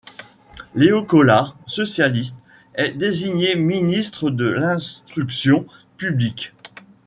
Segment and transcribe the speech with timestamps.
[0.73, 2.39] Léo Collard, socialiste,
[2.73, 6.53] est désigné ministre de l’Instruction Publique.